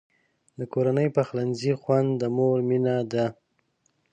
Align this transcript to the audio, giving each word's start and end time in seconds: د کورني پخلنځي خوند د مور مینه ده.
د 0.59 0.61
کورني 0.73 1.07
پخلنځي 1.15 1.73
خوند 1.81 2.09
د 2.21 2.23
مور 2.35 2.57
مینه 2.69 2.95
ده. 3.11 3.25